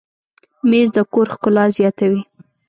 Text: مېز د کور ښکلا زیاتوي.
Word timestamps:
مېز 0.69 0.87
د 0.95 0.97
کور 1.13 1.27
ښکلا 1.33 1.65
زیاتوي. 1.77 2.21